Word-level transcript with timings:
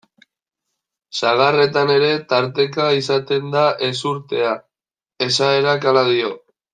Sagarretan 1.19 1.91
ere 1.97 2.07
tarteka 2.33 2.87
izaten 3.01 3.51
da 3.59 3.65
ezurtea, 3.91 4.55
esaerak 5.31 5.87
hala 5.93 6.05
dio. 6.13 6.33